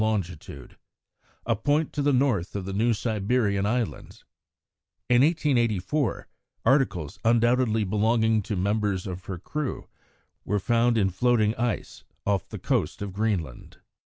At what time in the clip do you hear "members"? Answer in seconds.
8.55-9.05